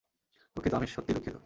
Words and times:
দুঃখিত, 0.55 0.73
আমি 0.73 0.87
সত্যিই 0.87 1.15
দুঃখিত। 1.15 1.35